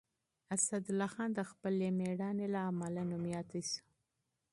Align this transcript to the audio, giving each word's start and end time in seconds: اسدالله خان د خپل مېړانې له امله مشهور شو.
اسدالله 0.55 1.07
خان 1.13 1.29
د 1.35 1.39
خپل 1.49 1.73
مېړانې 1.99 2.47
له 2.53 2.59
امله 2.69 3.01
مشهور 3.11 3.65
شو. 3.71 3.79